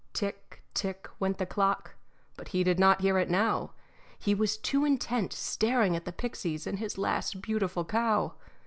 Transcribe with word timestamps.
Tick, 0.13 0.63
tick, 0.73 1.07
went 1.19 1.37
the 1.37 1.45
clock, 1.45 1.93
but 2.35 2.47
he 2.47 2.63
did 2.63 2.79
not 2.79 3.01
hear 3.01 3.19
it 3.19 3.29
now. 3.29 3.73
He 4.17 4.33
was 4.33 4.57
too 4.57 4.83
intent 4.83 5.31
staring 5.31 5.95
at 5.95 6.05
the 6.05 6.11
pixies 6.11 6.65
and 6.65 6.79
his 6.79 6.97
last 6.97 7.39
beautiful 7.39 7.85
cow. 7.85 8.33